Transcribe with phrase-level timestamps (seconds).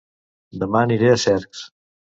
[0.63, 1.65] Dema aniré a Cercs